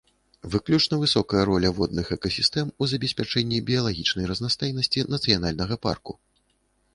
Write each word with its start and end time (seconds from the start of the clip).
Выключна 0.53 0.95
высокая 1.01 1.43
роля 1.49 1.69
водных 1.79 2.07
экасістэм 2.17 2.71
у 2.81 2.87
забеспячэнні 2.93 3.61
біялагічнай 3.69 4.25
разнастайнасці 4.33 5.05
нацыянальнага 5.13 5.75
парку. 5.87 6.11